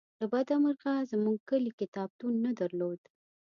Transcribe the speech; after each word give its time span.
له 0.19 0.25
بده 0.31 0.55
مرغه 0.63 0.93
زمونږ 1.11 1.37
کلي 1.49 1.71
کتابتون 1.79 2.33
نه 2.45 2.51
درلوده 2.59 3.07